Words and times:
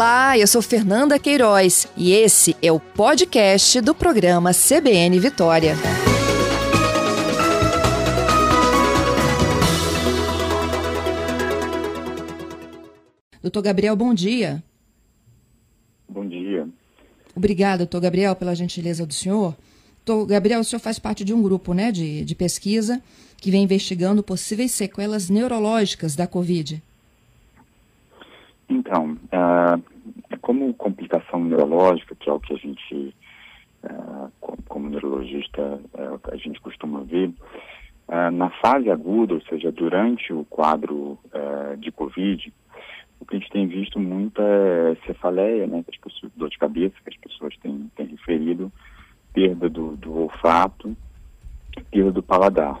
Olá, 0.00 0.38
eu 0.38 0.46
sou 0.46 0.62
Fernanda 0.62 1.18
Queiroz 1.18 1.86
e 1.94 2.10
esse 2.12 2.56
é 2.62 2.72
o 2.72 2.80
podcast 2.80 3.82
do 3.82 3.94
programa 3.94 4.50
CBN 4.50 5.20
Vitória. 5.20 5.74
Doutor 13.42 13.60
Gabriel, 13.60 13.94
bom 13.94 14.14
dia. 14.14 14.64
Bom 16.08 16.26
dia. 16.26 16.66
Obrigada, 17.36 17.84
doutor 17.84 18.00
Gabriel, 18.00 18.34
pela 18.34 18.54
gentileza 18.54 19.04
do 19.04 19.12
senhor. 19.12 19.54
Doutor 20.06 20.26
Gabriel, 20.26 20.60
o 20.60 20.64
senhor 20.64 20.80
faz 20.80 20.98
parte 20.98 21.22
de 21.22 21.34
um 21.34 21.42
grupo 21.42 21.74
né, 21.74 21.92
de, 21.92 22.24
de 22.24 22.34
pesquisa 22.34 23.02
que 23.36 23.50
vem 23.50 23.64
investigando 23.64 24.22
possíveis 24.22 24.70
sequelas 24.70 25.28
neurológicas 25.28 26.16
da 26.16 26.26
Covid. 26.26 26.82
Então, 28.70 29.18
uh, 29.24 29.89
como 30.50 30.74
complicação 30.74 31.44
neurológica, 31.44 32.16
que 32.16 32.28
é 32.28 32.32
o 32.32 32.40
que 32.40 32.52
a 32.52 32.56
gente, 32.56 33.14
uh, 33.84 34.32
como, 34.68 34.90
neurologista, 34.90 35.62
uh, 35.94 36.20
a 36.24 36.36
gente 36.36 36.60
costuma 36.60 37.04
ver, 37.04 37.32
na 38.32 38.50
fase 38.60 38.90
aguda, 38.90 39.34
ou 39.34 39.40
seja, 39.42 39.70
durante 39.70 40.32
o 40.32 40.44
quadro 40.46 41.16
de 41.78 41.92
Covid, 41.92 42.52
o 43.20 43.24
que 43.24 43.36
a 43.36 43.38
gente 43.38 43.52
tem 43.52 43.68
visto 43.68 44.00
muita 44.00 44.42
cefaleia, 45.06 45.68
né, 45.68 45.84
as 45.88 45.96
pessoas, 45.96 46.32
dor 46.34 46.50
de 46.50 46.58
cabeça, 46.58 46.96
que 47.04 47.10
as 47.10 47.16
pessoas 47.18 47.56
têm, 47.58 47.88
têm 47.94 48.06
referido, 48.06 48.72
perda 49.32 49.68
do, 49.68 49.96
do 49.96 50.22
olfato, 50.22 50.96
perda 51.92 52.10
do 52.10 52.20
paladar. 52.20 52.80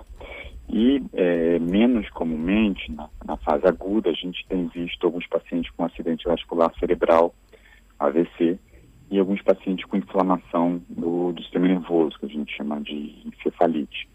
E 0.68 1.00
é, 1.12 1.60
menos 1.60 2.10
comumente, 2.10 2.90
na, 2.90 3.08
na, 3.24 3.36
fase 3.36 3.68
aguda, 3.68 4.10
a 4.10 4.14
gente 4.14 4.44
tem 4.48 4.66
visto 4.66 5.04
alguns 5.06 5.28
pacientes 5.28 5.70
com 5.76 5.84
acidente 5.84 6.24
vascular 6.24 6.72
cerebral, 6.80 7.32
AVC, 8.00 8.58
e 9.10 9.18
alguns 9.18 9.42
pacientes 9.42 9.84
com 9.86 9.96
inflamação 9.96 10.80
do, 10.88 11.32
do 11.32 11.42
sistema 11.42 11.66
nervoso, 11.66 12.18
que 12.18 12.26
a 12.26 12.28
gente 12.28 12.56
chama 12.56 12.80
de 12.80 13.22
encefalite. 13.26 14.08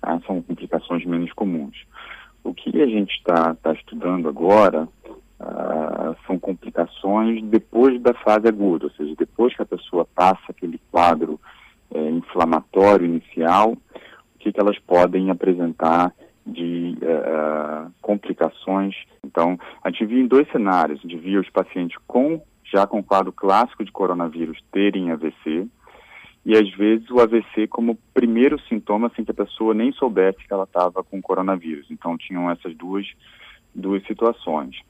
Tá? 0.00 0.20
São 0.26 0.42
complicações 0.42 1.04
menos 1.06 1.32
comuns. 1.32 1.86
O 2.44 2.52
que 2.52 2.82
a 2.82 2.86
gente 2.86 3.12
está 3.12 3.54
tá 3.54 3.72
estudando 3.72 4.28
agora 4.28 4.86
uh, 5.40 6.16
são 6.26 6.38
complicações 6.38 7.42
depois 7.44 8.00
da 8.02 8.12
fase 8.12 8.46
aguda, 8.46 8.86
ou 8.86 8.90
seja, 8.90 9.14
depois 9.16 9.56
que 9.56 9.62
a 9.62 9.66
pessoa 9.66 10.04
passa 10.14 10.42
aquele 10.50 10.78
quadro 10.90 11.40
é, 11.94 12.10
inflamatório 12.10 13.06
inicial, 13.06 13.76
que, 14.38 14.52
que 14.52 14.60
elas 14.60 14.78
podem 14.80 15.30
apresentar 15.30 16.12
de 16.44 16.98
uh, 17.00 17.90
complicações. 18.02 18.94
Então, 19.24 19.58
a 19.82 19.90
gente 19.90 20.04
via 20.06 20.20
em 20.20 20.26
dois 20.26 20.50
cenários. 20.50 20.98
A 20.98 21.08
gente 21.08 21.20
via 21.20 21.40
os 21.40 21.48
pacientes 21.50 21.96
com 22.06 22.42
já 22.72 22.86
com 22.86 23.02
quadro 23.02 23.30
clássico 23.30 23.84
de 23.84 23.92
coronavírus 23.92 24.58
terem 24.72 25.10
AVC 25.10 25.68
e 26.44 26.56
às 26.56 26.68
vezes 26.70 27.08
o 27.10 27.20
AVC 27.20 27.68
como 27.68 27.98
primeiro 28.14 28.58
sintoma 28.62 29.12
sem 29.14 29.24
que 29.24 29.30
a 29.30 29.34
pessoa 29.34 29.74
nem 29.74 29.92
soubesse 29.92 30.38
que 30.38 30.52
ela 30.52 30.64
estava 30.64 31.04
com 31.04 31.20
coronavírus. 31.20 31.86
Então 31.90 32.16
tinham 32.16 32.50
essas 32.50 32.74
duas 32.74 33.06
duas 33.74 34.04
situações. 34.06 34.80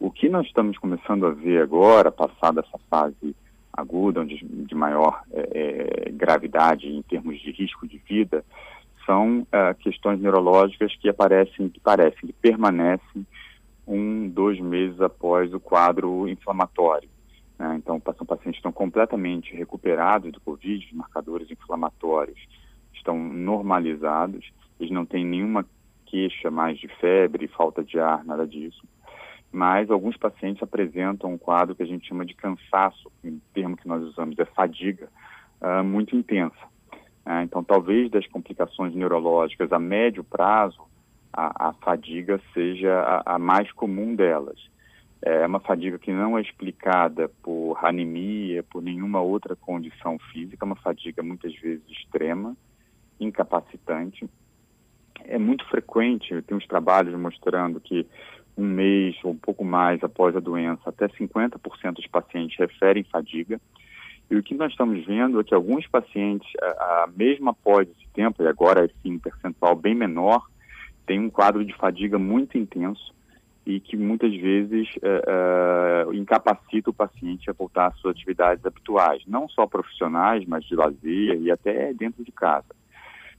O 0.00 0.10
que 0.10 0.28
nós 0.28 0.46
estamos 0.46 0.78
começando 0.78 1.26
a 1.26 1.30
ver 1.30 1.62
agora, 1.62 2.10
passada 2.10 2.64
essa 2.66 2.78
fase 2.88 3.34
aguda, 3.72 4.20
onde 4.20 4.38
de 4.44 4.74
maior 4.74 5.22
é, 5.32 6.06
é, 6.06 6.10
gravidade 6.10 6.88
em 6.88 7.02
termos 7.02 7.40
de 7.40 7.50
risco 7.50 7.86
de 7.86 7.98
vida, 7.98 8.44
são 9.04 9.46
é, 9.52 9.74
questões 9.74 10.20
neurológicas 10.20 10.94
que 10.96 11.08
aparecem, 11.08 11.68
que 11.68 11.80
parecem, 11.80 12.28
que 12.28 12.32
permanecem 12.32 13.26
um, 13.88 14.28
dois 14.28 14.60
meses 14.60 15.00
após 15.00 15.52
o 15.52 15.58
quadro 15.58 16.28
inflamatório. 16.28 17.08
Né? 17.58 17.76
Então, 17.76 18.00
são 18.16 18.26
pacientes 18.26 18.58
estão 18.58 18.72
completamente 18.72 19.54
recuperados 19.54 20.30
do 20.30 20.40
Covid, 20.40 20.86
os 20.86 20.92
marcadores 20.92 21.50
inflamatórios 21.50 22.38
estão 22.92 23.18
normalizados, 23.18 24.52
eles 24.78 24.92
não 24.92 25.06
têm 25.06 25.24
nenhuma 25.24 25.66
queixa 26.06 26.50
mais 26.50 26.78
de 26.78 26.88
febre, 27.00 27.48
falta 27.48 27.82
de 27.82 27.98
ar, 27.98 28.24
nada 28.24 28.46
disso 28.46 28.86
mas 29.52 29.90
alguns 29.90 30.16
pacientes 30.16 30.62
apresentam 30.62 31.32
um 31.32 31.38
quadro 31.38 31.74
que 31.74 31.82
a 31.82 31.86
gente 31.86 32.06
chama 32.06 32.24
de 32.24 32.34
cansaço, 32.34 33.10
o 33.24 33.40
termo 33.54 33.76
que 33.76 33.88
nós 33.88 34.02
usamos 34.02 34.38
é 34.38 34.44
fadiga, 34.44 35.08
uh, 35.60 35.82
muito 35.82 36.14
intensa. 36.14 36.68
Uh, 37.24 37.42
então, 37.42 37.64
talvez 37.64 38.10
das 38.10 38.26
complicações 38.26 38.94
neurológicas 38.94 39.72
a 39.72 39.78
médio 39.78 40.22
prazo, 40.22 40.80
a, 41.32 41.68
a 41.68 41.72
fadiga 41.74 42.40
seja 42.52 42.92
a, 42.92 43.34
a, 43.34 43.38
mais 43.38 43.70
comum 43.72 44.14
delas. 44.14 44.58
É 45.20 45.46
uma 45.46 45.60
fadiga 45.60 45.98
que 45.98 46.12
não 46.12 46.38
é 46.38 46.42
explicada 46.42 47.28
por 47.42 47.78
anemia, 47.84 48.62
por 48.62 48.82
nenhuma 48.82 49.20
outra 49.20 49.56
condição 49.56 50.18
física, 50.32 50.64
é 50.64 50.66
uma 50.66 50.76
fadiga 50.76 51.22
muitas 51.22 51.54
vezes 51.56 51.82
extrema, 51.88 52.56
incapacitante. 53.18 54.28
É 55.24 55.38
muito 55.38 55.64
frequente, 55.68 56.40
tem 56.42 56.56
uns 56.56 56.66
trabalhos 56.66 57.18
mostrando 57.18 57.80
que 57.80 58.06
um 58.56 58.64
mês 58.64 59.16
ou 59.22 59.32
um 59.32 59.36
pouco 59.36 59.64
mais 59.64 60.02
após 60.02 60.36
a 60.36 60.40
doença, 60.40 60.82
até 60.86 61.08
50% 61.08 61.94
dos 61.94 62.06
pacientes 62.06 62.58
referem 62.58 63.04
fadiga. 63.04 63.60
E 64.30 64.36
o 64.36 64.42
que 64.42 64.54
nós 64.54 64.72
estamos 64.72 65.04
vendo 65.06 65.40
é 65.40 65.44
que 65.44 65.54
alguns 65.54 65.86
pacientes, 65.86 66.48
a, 66.60 67.04
a 67.04 67.08
mesmo 67.16 67.50
após 67.50 67.88
esse 67.88 68.06
tempo, 68.12 68.42
e 68.42 68.46
agora 68.46 68.90
um 69.04 69.18
percentual 69.18 69.74
bem 69.74 69.94
menor, 69.94 70.46
tem 71.08 71.18
um 71.18 71.30
quadro 71.30 71.64
de 71.64 71.74
fadiga 71.74 72.18
muito 72.18 72.58
intenso 72.58 73.14
e 73.64 73.80
que 73.80 73.96
muitas 73.96 74.30
vezes 74.34 74.86
é, 75.02 75.22
é, 75.26 76.14
incapacita 76.14 76.90
o 76.90 76.92
paciente 76.92 77.48
a 77.48 77.54
voltar 77.54 77.88
às 77.88 77.98
suas 77.98 78.14
atividades 78.14 78.64
habituais, 78.64 79.22
não 79.26 79.48
só 79.48 79.66
profissionais, 79.66 80.44
mas 80.46 80.64
de 80.64 80.76
lazer 80.76 81.40
e 81.40 81.50
até 81.50 81.94
dentro 81.94 82.22
de 82.22 82.30
casa. 82.30 82.76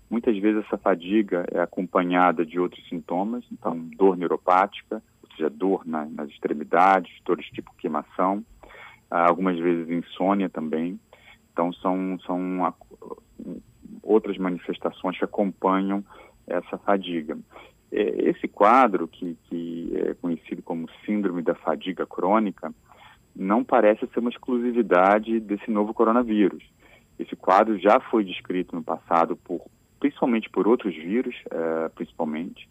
Muitas 0.09 0.35
vezes 0.39 0.65
essa 0.65 0.79
fadiga 0.79 1.45
é 1.51 1.59
acompanhada 1.59 2.43
de 2.43 2.59
outros 2.59 2.83
sintomas, 2.89 3.43
então 3.51 3.77
dor 3.95 4.17
neuropática, 4.17 5.01
ou 5.21 5.35
seja, 5.35 5.49
dor 5.49 5.83
na, 5.85 6.05
nas 6.05 6.29
extremidades, 6.29 7.11
dores 7.23 7.45
tipo 7.51 7.71
queimação, 7.77 8.43
ah, 9.11 9.27
algumas 9.27 9.59
vezes 9.59 9.87
insônia 9.89 10.49
também. 10.49 10.99
Então 11.53 11.71
são, 11.73 12.19
são 12.25 12.73
outras 14.01 14.37
manifestações 14.37 15.17
que 15.17 15.25
acompanham 15.25 16.03
essa 16.49 16.77
fadiga. 16.77 17.37
É, 17.91 18.29
esse 18.29 18.47
quadro, 18.47 19.07
que, 19.07 19.37
que 19.45 19.91
é 19.95 20.13
conhecido 20.15 20.61
como 20.61 20.89
síndrome 21.05 21.41
da 21.41 21.55
fadiga 21.55 22.05
crônica, 22.05 22.73
não 23.35 23.63
parece 23.63 24.05
ser 24.07 24.19
uma 24.19 24.29
exclusividade 24.29 25.39
desse 25.39 25.71
novo 25.71 25.93
coronavírus. 25.93 26.63
Esse 27.17 27.35
quadro 27.35 27.77
já 27.79 27.99
foi 27.99 28.23
descrito 28.23 28.75
no 28.75 28.83
passado 28.83 29.35
por 29.35 29.61
principalmente 29.99 30.49
por 30.49 30.67
outros 30.67 30.95
vírus, 30.95 31.35
uh, 31.47 31.89
principalmente, 31.93 32.69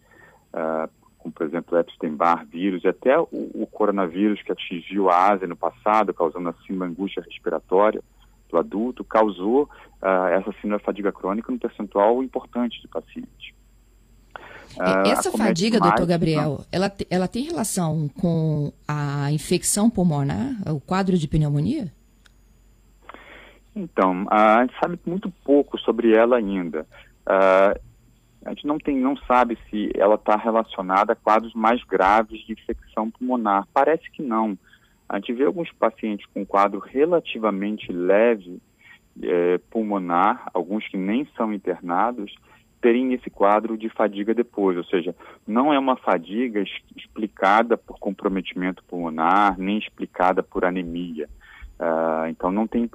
uh, 0.53 0.89
como 1.17 1.31
por 1.31 1.45
exemplo 1.45 1.77
o 1.77 1.79
Epstein-Barr 1.79 2.45
vírus, 2.45 2.83
e 2.83 2.87
até 2.87 3.19
o, 3.19 3.27
o, 3.31 3.67
coronavírus 3.71 4.41
que 4.41 4.51
atingiu 4.51 5.09
a 5.09 5.29
Ásia 5.29 5.47
no 5.47 5.55
passado, 5.55 6.13
causando 6.13 6.49
assim 6.49 6.73
uma 6.73 6.85
angústia 6.85 7.21
respiratória 7.21 8.01
do 8.49 8.57
adulto, 8.57 9.03
causou 9.03 9.69
uh, 10.01 10.27
essa 10.31 10.51
síndrome 10.53 10.77
da 10.77 10.79
fadiga 10.79 11.11
crônica 11.11 11.51
num 11.51 11.59
percentual 11.59 12.23
importante 12.23 12.81
de 12.81 12.87
pacientes. 12.87 13.53
Essa 15.05 15.31
fadiga, 15.31 15.79
mais, 15.79 15.91
doutor 15.91 16.07
Gabriel, 16.07 16.65
ela, 16.71 16.91
ela 17.09 17.27
tem 17.27 17.43
relação 17.43 18.09
com 18.19 18.71
a 18.87 19.31
infecção 19.31 19.89
pulmonar, 19.89 20.55
o 20.67 20.79
quadro 20.79 21.17
de 21.17 21.27
pneumonia? 21.27 21.91
Então, 23.75 24.25
a 24.29 24.61
gente 24.61 24.75
sabe 24.79 24.99
muito 25.05 25.31
pouco 25.43 25.77
sobre 25.79 26.13
ela 26.13 26.37
ainda. 26.37 26.85
Uh, 27.25 27.79
a 28.45 28.49
gente 28.49 28.65
não, 28.65 28.77
tem, 28.77 28.97
não 28.97 29.17
sabe 29.17 29.57
se 29.69 29.91
ela 29.95 30.15
está 30.15 30.35
relacionada 30.35 31.13
a 31.13 31.15
quadros 31.15 31.53
mais 31.53 31.83
graves 31.83 32.39
de 32.45 32.53
infecção 32.53 33.11
pulmonar. 33.11 33.67
Parece 33.73 34.09
que 34.11 34.21
não. 34.21 34.57
A 35.07 35.17
gente 35.17 35.33
vê 35.33 35.43
alguns 35.45 35.71
pacientes 35.73 36.25
com 36.33 36.45
quadro 36.45 36.79
relativamente 36.79 37.91
leve 37.91 38.61
eh, 39.21 39.59
pulmonar, 39.69 40.49
alguns 40.53 40.87
que 40.87 40.97
nem 40.97 41.27
são 41.35 41.53
internados, 41.53 42.33
terem 42.81 43.13
esse 43.13 43.29
quadro 43.29 43.77
de 43.77 43.89
fadiga 43.89 44.33
depois, 44.33 44.77
ou 44.77 44.83
seja, 44.85 45.15
não 45.45 45.73
é 45.73 45.79
uma 45.79 45.97
fadiga 45.97 46.63
explicada 46.95 47.77
por 47.77 47.99
comprometimento 47.99 48.83
pulmonar, 48.85 49.57
nem 49.59 49.77
explicada 49.77 50.41
por 50.41 50.63
anemia. 50.63 51.29
Uh, 51.79 52.27
então 52.29 52.51
não 52.51 52.67
tem, 52.67 52.89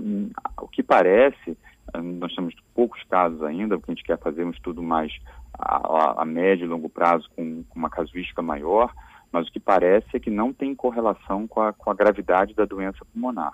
o 0.61 0.69
que 0.69 0.83
parece 0.83 1.57
nós 2.03 2.35
temos 2.35 2.55
poucos 2.75 3.03
casos 3.05 3.43
ainda, 3.43 3.77
porque 3.77 3.93
a 3.93 3.95
gente 3.95 4.05
quer 4.05 4.19
fazer 4.19 4.45
um 4.45 4.51
estudo 4.51 4.83
mais 4.83 5.13
a, 5.53 6.23
a 6.23 6.25
médio 6.25 6.65
e 6.65 6.69
longo 6.69 6.89
prazo 6.89 7.29
com, 7.37 7.63
com, 7.65 7.79
uma 7.79 7.91
casuística 7.91 8.43
maior, 8.43 8.93
mas 9.31 9.49
o 9.49 9.53
que 9.53 9.61
parece 9.61 10.07
é 10.15 10.21
que 10.21 10.31
não 10.31 10.53
tem 10.53 10.75
correlação 10.75 11.47
com 11.47 11.61
a, 11.61 11.73
com 11.73 11.91
a 11.91 11.95
gravidade 11.95 12.55
da 12.55 12.65
doença 12.65 13.05
pulmonar. 13.13 13.53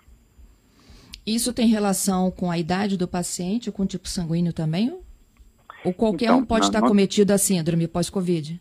Isso 1.26 1.52
tem 1.52 1.68
relação 1.68 2.30
com 2.30 2.50
a 2.50 2.58
idade 2.58 2.96
do 2.96 3.06
paciente, 3.06 3.70
com 3.70 3.82
o 3.82 3.86
tipo 3.86 4.08
sanguíneo 4.08 4.52
também? 4.52 4.98
Ou 5.84 5.92
qualquer 5.92 6.26
então, 6.26 6.38
um 6.38 6.44
pode 6.44 6.66
estar 6.66 6.80
cometido 6.80 7.32
a 7.32 7.38
síndrome 7.38 7.88
pós-Covid? 7.88 8.60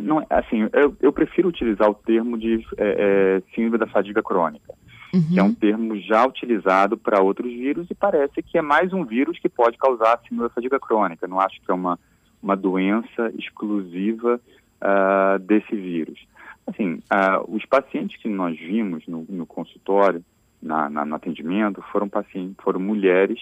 não, 0.00 0.24
assim, 0.30 0.68
eu, 0.72 0.96
eu 1.00 1.12
prefiro 1.12 1.48
utilizar 1.48 1.88
o 1.88 1.94
termo 1.94 2.38
de 2.38 2.64
é, 2.76 3.38
é, 3.38 3.42
síndrome 3.54 3.78
da 3.78 3.86
fadiga 3.86 4.22
crônica, 4.22 4.74
uhum. 5.14 5.28
que 5.28 5.38
é 5.38 5.42
um 5.42 5.54
termo 5.54 5.98
já 6.00 6.26
utilizado 6.26 6.96
para 6.96 7.22
outros 7.22 7.50
vírus 7.52 7.86
e 7.90 7.94
parece 7.94 8.42
que 8.42 8.58
é 8.58 8.62
mais 8.62 8.92
um 8.92 9.04
vírus 9.04 9.38
que 9.38 9.48
pode 9.48 9.76
causar 9.78 10.20
síndrome 10.20 10.48
da 10.48 10.54
fadiga 10.54 10.78
crônica. 10.78 11.26
Não 11.26 11.40
acho 11.40 11.60
que 11.60 11.70
é 11.70 11.74
uma, 11.74 11.98
uma 12.42 12.56
doença 12.56 13.32
exclusiva 13.38 14.40
uh, 14.80 15.38
desse 15.40 15.74
vírus. 15.74 16.18
Assim, 16.66 16.94
uh, 16.94 17.54
os 17.54 17.64
pacientes 17.64 18.20
que 18.20 18.28
nós 18.28 18.58
vimos 18.58 19.06
no, 19.06 19.24
no 19.28 19.46
consultório, 19.46 20.24
na, 20.60 20.90
na, 20.90 21.04
no 21.04 21.14
atendimento, 21.14 21.82
foram 21.92 22.08
pacientes, 22.08 22.56
foram 22.62 22.80
mulheres 22.80 23.40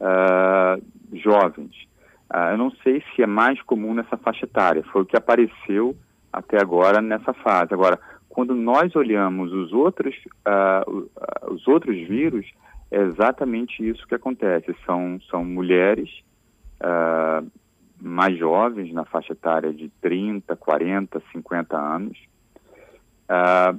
uh, 0.00 0.82
jovens. 1.12 1.88
eu 2.50 2.58
não 2.58 2.70
sei 2.82 3.02
se 3.14 3.22
é 3.22 3.26
mais 3.26 3.60
comum 3.62 3.94
nessa 3.94 4.16
faixa 4.16 4.44
etária. 4.44 4.82
Foi 4.92 5.02
o 5.02 5.06
que 5.06 5.16
apareceu 5.16 5.96
até 6.32 6.60
agora 6.60 7.00
nessa 7.00 7.32
fase. 7.32 7.74
Agora, 7.74 7.98
quando 8.28 8.54
nós 8.54 8.94
olhamos 8.94 9.52
os 9.52 9.72
outros, 9.72 10.14
os 11.50 11.66
outros 11.66 11.96
vírus, 12.06 12.46
é 12.90 13.00
exatamente 13.00 13.86
isso 13.86 14.06
que 14.06 14.14
acontece. 14.14 14.74
São, 14.86 15.20
são 15.28 15.44
mulheres 15.44 16.08
mais 18.00 18.36
jovens, 18.38 18.92
na 18.92 19.04
faixa 19.04 19.32
etária 19.32 19.72
de 19.72 19.88
30, 20.00 20.56
40, 20.56 21.22
50 21.32 21.76
anos. 21.76 22.18
Uh, 23.28 23.78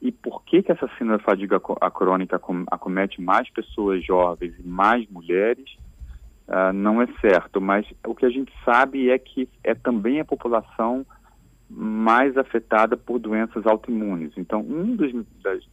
e 0.00 0.12
por 0.12 0.42
que, 0.44 0.62
que 0.62 0.70
essa 0.70 0.88
síndrome 0.90 1.18
da 1.18 1.24
fadiga 1.24 1.60
crônica 1.60 2.40
acomete 2.70 3.20
mais 3.20 3.50
pessoas 3.50 4.04
jovens 4.04 4.54
e 4.58 4.62
mais 4.62 5.08
mulheres, 5.10 5.76
uh, 6.46 6.72
não 6.72 7.02
é 7.02 7.06
certo. 7.20 7.60
Mas 7.60 7.86
o 8.06 8.14
que 8.14 8.24
a 8.24 8.30
gente 8.30 8.52
sabe 8.64 9.10
é 9.10 9.18
que 9.18 9.48
é 9.64 9.74
também 9.74 10.20
a 10.20 10.24
população 10.24 11.04
mais 11.68 12.36
afetada 12.38 12.96
por 12.96 13.18
doenças 13.18 13.66
autoimunes. 13.66 14.32
Então, 14.36 14.60
um 14.60 14.94
dos, 14.94 15.12
das, 15.42 15.64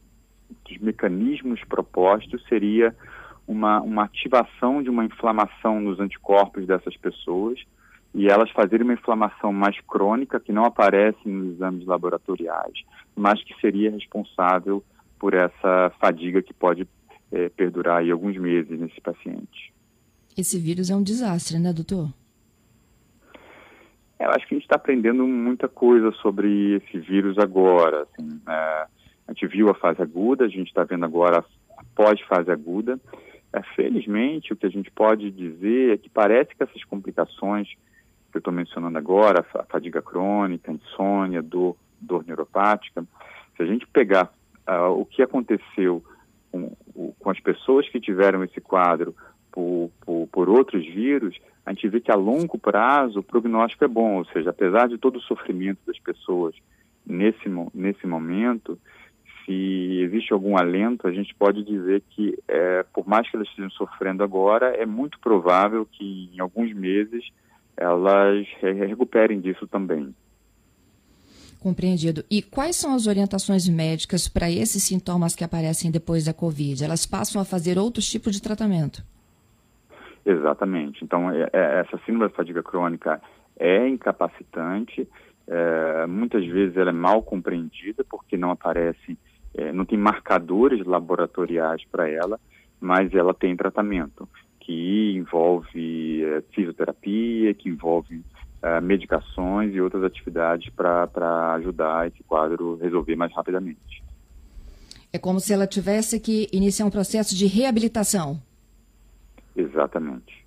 dos 0.67 0.77
mecanismos 0.79 1.63
propostos 1.63 2.43
seria 2.49 2.95
uma, 3.47 3.79
uma 3.81 4.05
ativação 4.05 4.81
de 4.81 4.89
uma 4.89 5.05
inflamação 5.05 5.79
nos 5.79 5.99
anticorpos 5.99 6.65
dessas 6.65 6.97
pessoas 6.97 7.59
e 8.15 8.29
elas 8.29 8.49
fazerem 8.51 8.85
uma 8.85 8.93
inflamação 8.93 9.51
mais 9.51 9.77
crônica 9.81 10.39
que 10.39 10.53
não 10.53 10.63
aparece 10.63 11.27
nos 11.27 11.55
exames 11.55 11.85
laboratoriais, 11.85 12.73
mas 13.13 13.43
que 13.43 13.53
seria 13.59 13.91
responsável 13.91 14.81
por 15.19 15.33
essa 15.33 15.91
fadiga 15.99 16.41
que 16.41 16.53
pode 16.53 16.87
é, 17.29 17.49
perdurar 17.49 17.97
aí 17.97 18.09
alguns 18.09 18.37
meses 18.37 18.79
nesse 18.79 19.01
paciente. 19.01 19.73
Esse 20.37 20.57
vírus 20.57 20.89
é 20.89 20.95
um 20.95 21.03
desastre, 21.03 21.59
né, 21.59 21.73
doutor? 21.73 22.07
Eu 24.17 24.29
acho 24.29 24.47
que 24.47 24.55
a 24.55 24.57
gente 24.57 24.65
está 24.65 24.77
aprendendo 24.77 25.27
muita 25.27 25.67
coisa 25.67 26.09
sobre 26.13 26.75
esse 26.75 26.97
vírus 26.97 27.37
agora. 27.37 28.03
Assim, 28.03 28.39
é, 28.47 28.87
a 29.27 29.33
gente 29.33 29.45
viu 29.47 29.69
a 29.69 29.75
fase 29.75 30.01
aguda, 30.01 30.45
a 30.45 30.49
gente 30.49 30.67
está 30.67 30.85
vendo 30.85 31.03
agora 31.03 31.43
a 31.77 31.83
pós-fase 31.93 32.49
aguda. 32.49 32.97
É, 33.51 33.61
felizmente, 33.75 34.53
o 34.53 34.55
que 34.55 34.65
a 34.65 34.69
gente 34.69 34.89
pode 34.89 35.29
dizer 35.31 35.95
é 35.95 35.97
que 35.97 36.09
parece 36.09 36.55
que 36.55 36.63
essas 36.63 36.83
complicações 36.85 37.67
que 38.35 38.37
eu 38.37 38.39
estou 38.39 38.53
mencionando 38.53 38.97
agora, 38.97 39.45
a 39.53 39.63
fadiga 39.63 40.01
crônica, 40.01 40.69
insônia, 40.69 41.41
dor, 41.41 41.77
dor 42.01 42.25
neuropática, 42.27 43.05
se 43.55 43.63
a 43.63 43.65
gente 43.65 43.87
pegar 43.87 44.29
uh, 44.67 44.91
o 44.91 45.05
que 45.05 45.21
aconteceu 45.21 46.03
com, 46.51 46.75
com, 47.17 47.29
as 47.29 47.39
pessoas 47.39 47.87
que 47.87 47.99
tiveram 47.99 48.43
esse 48.43 48.59
quadro 48.59 49.15
por, 49.49 49.89
por, 50.01 50.27
por 50.27 50.49
outros 50.49 50.85
vírus, 50.85 51.37
a 51.65 51.71
gente 51.71 51.87
vê 51.87 52.01
que 52.01 52.11
a 52.11 52.15
longo 52.15 52.57
prazo 52.57 53.19
o 53.19 53.23
prognóstico 53.23 53.85
é 53.85 53.87
bom, 53.87 54.17
ou 54.17 54.25
seja, 54.25 54.49
apesar 54.49 54.89
de 54.89 54.97
todo 54.97 55.15
o 55.15 55.21
sofrimento 55.21 55.79
das 55.87 55.97
pessoas 55.97 56.53
nesse, 57.05 57.47
nesse 57.73 58.05
momento, 58.05 58.77
se 59.45 60.01
existe 60.01 60.33
algum 60.33 60.57
alento, 60.57 61.07
a 61.07 61.11
gente 61.11 61.33
pode 61.33 61.63
dizer 61.63 62.03
que, 62.09 62.37
é, 62.49 62.83
por 62.93 63.07
mais 63.07 63.29
que 63.29 63.37
elas 63.37 63.47
estejam 63.47 63.71
sofrendo 63.71 64.23
agora, 64.23 64.75
é 64.75 64.85
muito 64.85 65.19
provável 65.19 65.87
que 65.89 66.29
em 66.33 66.39
alguns 66.41 66.73
meses 66.73 67.23
elas 67.77 68.47
recuperem 68.61 69.39
disso 69.39 69.67
também. 69.67 70.13
Compreendido. 71.59 72.23
E 72.29 72.41
quais 72.41 72.75
são 72.75 72.93
as 72.93 73.07
orientações 73.07 73.67
médicas 73.67 74.27
para 74.27 74.51
esses 74.51 74.83
sintomas 74.83 75.35
que 75.35 75.43
aparecem 75.43 75.89
depois 75.89 76.25
da 76.25 76.33
Covid? 76.33 76.83
Elas 76.83 77.05
passam 77.05 77.41
a 77.41 77.45
fazer 77.45 77.77
outros 77.77 78.09
tipos 78.09 78.33
de 78.33 78.41
tratamento? 78.41 79.03
Exatamente. 80.25 81.03
Então, 81.03 81.29
é, 81.31 81.49
é, 81.51 81.79
essa 81.79 81.97
síndrome 82.05 82.29
da 82.29 82.29
fadiga 82.29 82.61
crônica 82.61 83.21
é 83.57 83.87
incapacitante, 83.87 85.07
é, 85.47 86.05
muitas 86.07 86.45
vezes 86.45 86.75
ela 86.77 86.89
é 86.89 86.93
mal 86.93 87.21
compreendida 87.23 88.03
porque 88.03 88.35
não 88.35 88.51
aparece 88.51 89.17
é, 89.57 89.71
não 89.71 89.85
tem 89.85 89.97
marcadores 89.97 90.85
laboratoriais 90.85 91.83
para 91.89 92.09
ela, 92.09 92.39
mas 92.79 93.13
ela 93.13 93.33
tem 93.33 93.55
tratamento 93.55 94.27
que 94.65 95.13
envolve 95.15 96.23
é, 96.23 96.41
fisioterapia, 96.53 97.53
que 97.53 97.69
envolve 97.69 98.23
é, 98.63 98.81
medicações 98.81 99.73
e 99.75 99.79
outras 99.79 100.03
atividades 100.03 100.73
para 100.73 101.53
ajudar 101.53 102.07
esse 102.07 102.23
quadro 102.23 102.75
resolver 102.77 103.15
mais 103.15 103.31
rapidamente. 103.31 104.03
É 105.13 105.19
como 105.19 105.39
se 105.39 105.53
ela 105.53 105.67
tivesse 105.67 106.19
que 106.19 106.49
iniciar 106.51 106.85
um 106.85 106.89
processo 106.89 107.35
de 107.35 107.45
reabilitação. 107.45 108.41
Exatamente. 109.55 110.43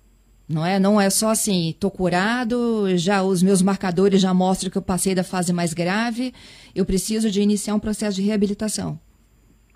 Não 0.47 0.65
é, 0.65 0.79
não 0.79 0.99
é 0.99 1.09
só 1.09 1.29
assim, 1.29 1.69
estou 1.69 1.89
curado, 1.89 2.85
já 2.97 3.23
os 3.23 3.41
meus 3.41 3.61
marcadores 3.61 4.19
já 4.19 4.33
mostram 4.33 4.69
que 4.69 4.77
eu 4.77 4.81
passei 4.81 5.15
da 5.15 5.23
fase 5.23 5.53
mais 5.53 5.73
grave, 5.73 6.33
eu 6.75 6.85
preciso 6.85 7.31
de 7.31 7.41
iniciar 7.41 7.73
um 7.73 7.79
processo 7.79 8.17
de 8.17 8.23
reabilitação. 8.23 8.99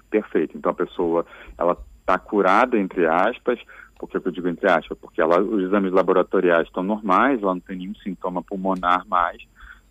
Perfeito. 0.09 0.57
Então 0.57 0.71
a 0.71 0.75
pessoa, 0.75 1.25
ela 1.57 1.77
está 2.03 2.19
curada 2.19 2.77
entre 2.77 3.07
aspas, 3.07 3.59
porque 3.97 4.17
eu 4.17 4.31
digo 4.31 4.47
entre 4.49 4.69
aspas, 4.69 4.97
porque 4.99 5.21
ela, 5.21 5.41
os 5.41 5.63
exames 5.63 5.91
laboratoriais 5.91 6.67
estão 6.67 6.83
normais, 6.83 7.41
ela 7.41 7.53
não 7.53 7.61
tem 7.61 7.77
nenhum 7.77 7.95
sintoma 7.95 8.43
pulmonar 8.43 9.07
mais, 9.07 9.41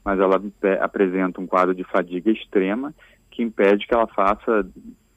mas 0.05 0.21
ela 0.21 0.41
apresenta 0.81 1.41
um 1.41 1.47
quadro 1.47 1.75
de 1.75 1.85
fadiga 1.85 2.31
extrema 2.31 2.95
que 3.31 3.43
impede 3.43 3.87
que 3.87 3.95
ela 3.95 4.07
faça 4.07 4.67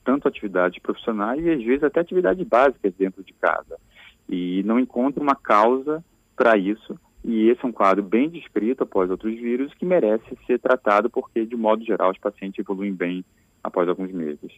tanto 0.03 0.27
atividades 0.27 0.81
profissionais 0.81 1.43
e 1.43 1.49
às 1.49 1.63
vezes 1.63 1.83
até 1.83 1.99
atividades 1.99 2.47
básicas 2.47 2.93
dentro 2.93 3.23
de 3.23 3.33
casa 3.33 3.77
e 4.29 4.63
não 4.63 4.79
encontra 4.79 5.21
uma 5.21 5.35
causa 5.35 6.03
para 6.35 6.57
isso. 6.57 6.97
E 7.23 7.49
esse 7.49 7.65
é 7.65 7.67
um 7.67 7.71
quadro 7.71 8.03
bem 8.03 8.29
descrito 8.29 8.83
após 8.83 9.09
outros 9.09 9.33
vírus 9.33 9.73
que 9.73 9.85
merece 9.85 10.37
ser 10.45 10.59
tratado 10.59 11.09
porque, 11.09 11.43
de 11.43 11.55
modo 11.55 11.83
geral, 11.83 12.11
os 12.11 12.19
pacientes 12.19 12.59
evoluem 12.59 12.93
bem 12.93 13.25
após 13.63 13.89
alguns 13.89 14.11
meses. 14.11 14.51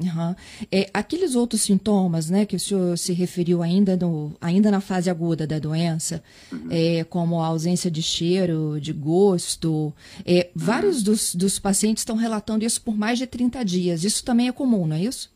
Uhum. 0.00 0.34
É, 0.72 0.88
aqueles 0.94 1.34
outros 1.34 1.60
sintomas, 1.60 2.30
né, 2.30 2.46
que 2.46 2.56
o 2.56 2.60
senhor 2.60 2.96
se 2.96 3.12
referiu 3.12 3.62
ainda, 3.62 3.96
no, 3.96 4.34
ainda 4.40 4.70
na 4.70 4.80
fase 4.80 5.10
aguda 5.10 5.46
da 5.46 5.58
doença, 5.58 6.22
uhum. 6.50 6.68
é, 6.70 7.04
como 7.04 7.40
a 7.40 7.46
ausência 7.46 7.90
de 7.90 8.02
cheiro, 8.02 8.80
de 8.80 8.92
gosto, 8.92 9.92
é, 10.24 10.46
uhum. 10.46 10.50
vários 10.54 11.02
dos, 11.02 11.34
dos 11.34 11.58
pacientes 11.58 12.00
estão 12.00 12.16
relatando 12.16 12.64
isso 12.64 12.82
por 12.82 12.96
mais 12.96 13.18
de 13.18 13.26
30 13.26 13.62
dias. 13.64 14.04
Isso 14.04 14.24
também 14.24 14.48
é 14.48 14.52
comum, 14.52 14.86
não 14.86 14.96
é 14.96 15.00
isso? 15.00 15.30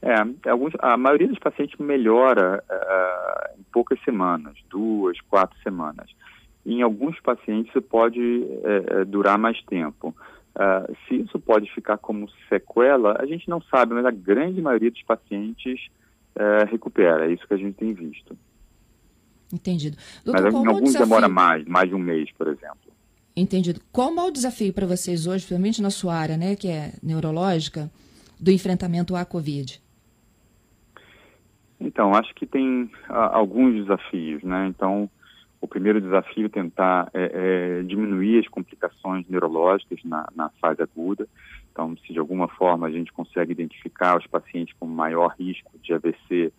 É, 0.00 0.50
alguns, 0.50 0.74
a 0.80 0.96
maioria 0.96 1.26
dos 1.26 1.38
pacientes 1.38 1.78
melhora 1.78 2.62
uh, 2.70 3.58
em 3.58 3.62
poucas 3.72 3.98
semanas, 4.04 4.54
duas, 4.68 5.18
quatro 5.22 5.58
semanas. 5.62 6.10
em 6.66 6.82
alguns 6.82 7.18
pacientes 7.20 7.70
isso 7.70 7.80
pode 7.80 8.20
uh, 8.20 9.04
durar 9.06 9.38
mais 9.38 9.60
tempo. 9.62 10.14
Uh, 10.54 10.96
se 11.06 11.16
isso 11.16 11.38
pode 11.40 11.72
ficar 11.74 11.98
como 11.98 12.28
sequela, 12.48 13.16
a 13.20 13.26
gente 13.26 13.48
não 13.48 13.60
sabe, 13.62 13.94
mas 13.94 14.06
a 14.06 14.10
grande 14.10 14.60
maioria 14.62 14.90
dos 14.90 15.02
pacientes 15.02 15.88
recupera. 16.68 17.30
É 17.30 17.32
isso 17.32 17.46
que 17.46 17.54
a 17.54 17.56
gente 17.56 17.74
tem 17.74 17.94
visto. 17.94 18.36
Entendido. 19.52 19.96
Doutor, 20.24 20.42
mas 20.42 20.52
em 20.52 20.66
alguns 20.66 20.80
desafio... 20.80 21.06
demora 21.06 21.28
mais, 21.28 21.64
mais 21.64 21.88
de 21.88 21.94
um 21.94 21.98
mês, 21.98 22.28
por 22.32 22.48
exemplo. 22.48 22.92
Entendido. 23.36 23.80
Qual 23.92 24.12
é 24.12 24.22
o 24.22 24.30
desafio 24.30 24.72
para 24.72 24.86
vocês 24.86 25.26
hoje, 25.26 25.44
principalmente 25.44 25.82
na 25.82 25.90
sua 25.90 26.14
área, 26.14 26.36
né, 26.36 26.56
que 26.56 26.68
é 26.68 26.92
neurológica, 27.02 27.90
do 28.38 28.50
enfrentamento 28.50 29.14
à 29.14 29.24
Covid? 29.24 29.80
Então, 31.80 32.14
acho 32.14 32.34
que 32.34 32.46
tem 32.46 32.90
ah, 33.08 33.36
alguns 33.36 33.74
desafios, 33.74 34.42
né? 34.42 34.68
Então, 34.68 35.10
o 35.64 35.68
primeiro 35.68 35.98
desafio 35.98 36.44
é 36.44 36.48
tentar 36.50 37.08
é, 37.14 37.30
é, 37.32 37.82
diminuir 37.84 38.38
as 38.38 38.48
complicações 38.48 39.26
neurológicas 39.30 39.98
na, 40.04 40.28
na, 40.36 40.50
fase 40.60 40.82
aguda. 40.82 41.26
Então, 41.72 41.96
se 42.06 42.12
de 42.12 42.18
alguma 42.18 42.48
forma 42.48 42.86
a 42.86 42.90
gente 42.90 43.10
consegue 43.10 43.52
identificar 43.52 44.18
os 44.18 44.26
pacientes 44.26 44.74
com 44.78 44.86
maior 44.86 45.34
risco 45.38 45.72
de 45.82 45.94
AVC 45.94 46.52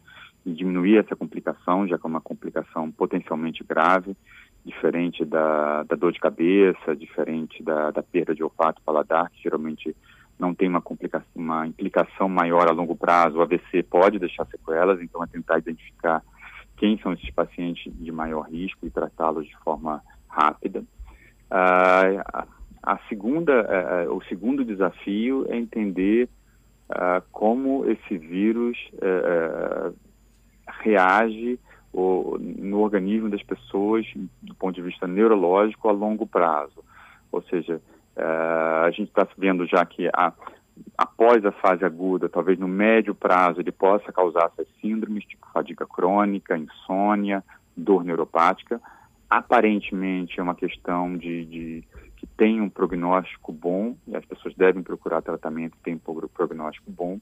e 0.44 0.52
diminuir 0.52 0.98
essa 0.98 1.16
complicação, 1.16 1.88
já 1.88 2.00
que 2.00 2.06
é 2.06 2.10
uma 2.10 2.20
complicação 2.20 2.92
potencialmente 2.92 3.64
grave, 3.64 4.18
diferente 4.66 5.24
da, 5.24 5.84
da 5.84 5.96
dor 5.96 6.12
de 6.12 6.20
cabeça, 6.20 6.96
diferente 6.96 7.62
da, 7.62 7.92
da 7.92 8.02
perda 8.02 8.34
de 8.34 8.44
olfato 8.44 8.82
paladar, 8.84 9.30
que 9.30 9.44
geralmente 9.44 9.96
não 10.40 10.56
tem 10.56 10.68
uma, 10.68 10.82
uma 11.36 11.68
implicação 11.68 12.28
maior 12.28 12.68
a 12.68 12.74
longo 12.74 12.96
prazo, 12.96 13.38
o 13.38 13.42
AVC 13.44 13.84
pode 13.84 14.18
deixar 14.18 14.48
sequelas, 14.48 15.00
então 15.00 15.24
é 15.24 15.28
tentar 15.28 15.60
identificar 15.60 16.24
quem 16.78 16.98
são 17.00 17.14
esses 17.14 17.30
pacientes 17.32 17.92
de 17.96 18.12
maior 18.12 18.44
risco 18.50 18.86
e 18.86 18.90
tratá-los 18.90 19.46
de 19.48 19.58
forma 19.58 20.02
rápida. 20.28 20.84
a, 21.50 22.48
a 22.84 22.98
segunda, 23.10 24.08
o 24.12 24.22
segundo 24.26 24.64
desafio 24.64 25.46
é 25.50 25.58
entender 25.58 26.30
como 27.32 27.86
esse 27.90 28.18
vírus 28.18 28.78
reage 30.84 31.60
no 31.94 32.80
organismo 32.82 33.30
das 33.30 33.42
pessoas 33.42 34.06
do 34.42 34.54
ponto 34.56 34.76
de 34.76 34.82
vista 34.82 35.08
neurológico 35.08 35.88
a 35.88 35.94
longo 35.94 36.28
prazo. 36.28 36.84
Ou 37.32 37.42
seja, 37.44 37.82
a 38.18 38.92
gente 38.92 39.08
está 39.08 39.28
vendo 39.38 39.66
já 39.66 39.86
que 39.86 40.08
a, 40.14 40.34
após 41.16 41.46
a 41.46 41.52
fase 41.54 41.86
aguda, 41.86 42.28
talvez 42.28 42.60
no 42.60 42.68
médio 42.68 43.16
prazo, 43.16 43.62
ele 43.62 43.72
possa 43.72 44.12
causar 44.12 44.52
essas 44.54 44.68
síndromes, 44.82 45.24
tipo 45.24 45.48
fadiga 45.54 45.86
crônica, 45.88 46.58
insônia, 46.58 47.42
dor 47.76 48.04
neuropática. 48.04 48.82
Aparentemente 49.30 50.40
é 50.40 50.44
uma 50.44 50.56
questão 50.56 51.18
de, 51.18 51.46
de 51.46 51.84
que 52.18 52.28
tem 52.28 52.60
um 52.60 52.70
prognóstico 52.70 53.54
bom, 53.54 53.96
e 54.06 54.16
as 54.16 54.26
pessoas 54.26 54.54
devem 54.56 54.84
procurar 54.84 55.22
tratamento 55.22 55.78
que 55.78 55.84
tem 55.84 55.96
um 55.96 56.28
prognóstico 56.28 56.92
bom. 56.92 57.18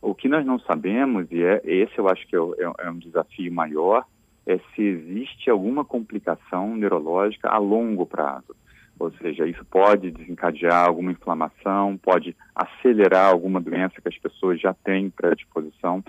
O 0.00 0.14
que 0.14 0.28
nós 0.28 0.46
não 0.46 0.60
sabemos, 0.60 1.26
e 1.32 1.42
é, 1.42 1.60
esse 1.64 1.98
eu 1.98 2.08
acho 2.08 2.24
que 2.28 2.36
é, 2.36 2.38
é, 2.38 2.86
é 2.86 2.90
um 2.90 2.98
desafio 2.98 3.52
maior, 3.52 4.04
é 4.46 4.58
se 4.74 4.82
existe 4.82 5.50
alguma 5.50 5.84
complicação 5.84 6.76
neurológica 6.76 7.48
a 7.48 7.58
longo 7.58 8.06
prazo. 8.06 8.54
Ou 8.98 9.12
seja, 9.12 9.46
isso 9.46 9.64
pode 9.66 10.10
desencadear 10.10 10.86
alguma 10.86 11.12
inflamação, 11.12 11.98
pode 11.98 12.34
acelerar 12.54 13.30
alguma 13.30 13.60
doença 13.60 14.00
que 14.00 14.08
as 14.08 14.18
pessoas 14.18 14.60
já 14.60 14.72
têm 14.72 15.10
predisposição. 15.10 16.02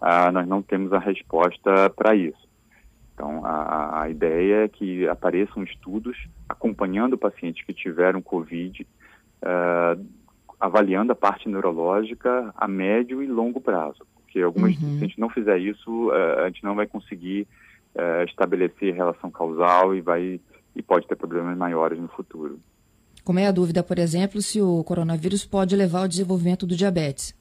Ah, 0.00 0.30
nós 0.30 0.46
não 0.46 0.62
temos 0.62 0.92
a 0.92 0.98
resposta 0.98 1.90
para 1.90 2.14
isso. 2.14 2.48
Então, 3.12 3.44
a, 3.44 4.02
a, 4.02 4.10
ideia 4.10 4.64
é 4.64 4.68
que 4.68 5.08
apareçam 5.08 5.64
estudos 5.64 6.16
acompanhando 6.48 7.18
pacientes 7.18 7.66
que 7.66 7.74
tiveram 7.74 8.22
Covid, 8.22 8.86
ah, 9.42 9.96
avaliando 10.60 11.10
a 11.10 11.16
parte 11.16 11.48
neurológica 11.48 12.54
a 12.56 12.68
médio 12.68 13.20
e 13.20 13.26
longo 13.26 13.60
prazo. 13.60 14.06
Porque 14.14 14.40
algumas, 14.40 14.76
uhum. 14.76 14.98
se 14.98 15.04
a 15.04 15.08
gente 15.08 15.18
não 15.18 15.28
fizer 15.28 15.58
isso, 15.58 16.12
ah, 16.12 16.44
a 16.44 16.46
gente 16.46 16.62
não 16.62 16.76
vai 16.76 16.86
conseguir 16.86 17.48
ah, 17.96 18.22
estabelecer 18.22 18.94
relação 18.94 19.28
causal 19.28 19.92
e 19.96 20.00
vai 20.00 20.40
e 20.78 20.82
pode 20.82 21.08
ter 21.08 21.16
problemas 21.16 21.58
maiores 21.58 21.98
no 21.98 22.08
futuro. 22.08 22.60
Como 23.24 23.40
é 23.40 23.46
a 23.46 23.52
dúvida, 23.52 23.82
por 23.82 23.98
exemplo, 23.98 24.40
se 24.40 24.62
o 24.62 24.82
coronavírus 24.84 25.44
pode 25.44 25.76
levar 25.76 26.02
ao 26.02 26.08
desenvolvimento 26.08 26.64
do 26.64 26.76
diabetes? 26.76 27.36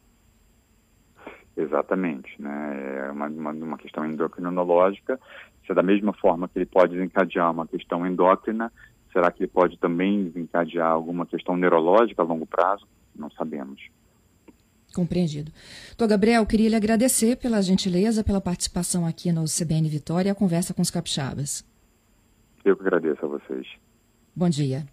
Exatamente, 1.56 2.30
né? 2.42 3.06
É 3.08 3.12
uma, 3.12 3.28
uma, 3.28 3.52
uma 3.52 3.78
questão 3.78 4.06
endocrinológica. 4.06 5.20
Se 5.66 5.72
é 5.72 5.76
da 5.76 5.84
mesma 5.84 6.14
forma 6.14 6.48
que 6.48 6.58
ele 6.58 6.66
pode 6.66 6.94
desencadear 6.94 7.52
uma 7.52 7.68
questão 7.68 8.06
endócrina, 8.06 8.72
será 9.14 9.32
que 9.32 9.44
ele 9.44 9.52
pode 9.52 9.78
também 9.78 10.26
desencadear 10.26 10.92
alguma 10.92 11.26
questão 11.26 11.56
neurológica 11.56 12.22
a 12.22 12.26
longo 12.26 12.46
prazo? 12.46 12.86
Não 13.16 13.30
sabemos. 13.32 13.82
Compreendido. 14.94 15.52
Doutor 15.90 16.08
Gabriel, 16.08 16.46
queria 16.46 16.70
lhe 16.70 16.76
agradecer 16.76 17.38
pela 17.38 17.62
gentileza, 17.62 18.24
pela 18.24 18.42
participação 18.42 19.06
aqui 19.06 19.32
no 19.32 19.46
CBN 19.46 19.88
Vitória 19.90 20.30
e 20.30 20.32
a 20.32 20.36
conversa 20.36 20.74
com 20.74 20.82
os 20.82 20.92
capixabas. 20.92 21.64
Eu 22.68 22.76
que 22.76 22.82
agradeço 22.82 23.26
a 23.26 23.30
vocês. 23.30 23.66
Bom 24.36 24.50
dia. 24.50 24.86